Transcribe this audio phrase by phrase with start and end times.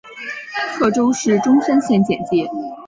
[0.79, 2.49] 贺州市钟山县简介